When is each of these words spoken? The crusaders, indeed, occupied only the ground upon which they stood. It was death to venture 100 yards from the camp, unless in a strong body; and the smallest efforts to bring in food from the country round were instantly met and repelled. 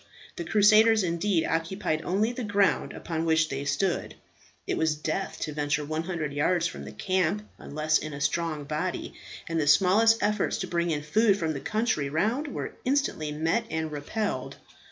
The 0.35 0.43
crusaders, 0.43 1.03
indeed, 1.03 1.45
occupied 1.45 2.01
only 2.01 2.31
the 2.31 2.43
ground 2.43 2.91
upon 2.91 3.23
which 3.23 3.49
they 3.49 3.65
stood. 3.65 4.15
It 4.65 4.75
was 4.75 4.95
death 4.95 5.37
to 5.41 5.53
venture 5.53 5.85
100 5.85 6.33
yards 6.33 6.65
from 6.65 6.85
the 6.85 6.91
camp, 6.91 7.47
unless 7.59 7.99
in 7.99 8.11
a 8.11 8.19
strong 8.19 8.63
body; 8.63 9.13
and 9.47 9.61
the 9.61 9.67
smallest 9.67 10.17
efforts 10.23 10.57
to 10.57 10.67
bring 10.67 10.89
in 10.89 11.03
food 11.03 11.37
from 11.37 11.53
the 11.53 11.59
country 11.59 12.09
round 12.09 12.47
were 12.47 12.73
instantly 12.83 13.31
met 13.31 13.65
and 13.69 13.91
repelled. 13.91 14.55